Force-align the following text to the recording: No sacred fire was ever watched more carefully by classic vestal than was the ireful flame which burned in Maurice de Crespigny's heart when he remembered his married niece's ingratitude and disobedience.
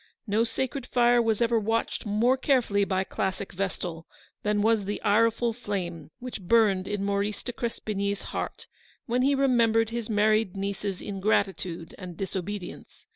No 0.25 0.43
sacred 0.43 0.87
fire 0.87 1.21
was 1.21 1.43
ever 1.43 1.59
watched 1.59 2.07
more 2.07 2.35
carefully 2.35 2.83
by 2.85 3.03
classic 3.03 3.53
vestal 3.53 4.07
than 4.41 4.63
was 4.63 4.85
the 4.85 4.99
ireful 5.03 5.53
flame 5.53 6.09
which 6.17 6.41
burned 6.41 6.87
in 6.87 7.05
Maurice 7.05 7.43
de 7.43 7.53
Crespigny's 7.53 8.23
heart 8.33 8.65
when 9.05 9.21
he 9.21 9.35
remembered 9.35 9.91
his 9.91 10.09
married 10.09 10.57
niece's 10.57 11.03
ingratitude 11.03 11.93
and 11.99 12.17
disobedience. 12.17 13.05